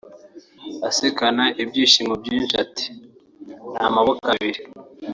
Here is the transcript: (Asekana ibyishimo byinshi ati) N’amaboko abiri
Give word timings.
(Asekana 0.89 1.43
ibyishimo 1.61 2.13
byinshi 2.21 2.53
ati) 2.63 2.85
N’amaboko 3.71 4.23
abiri 4.33 4.61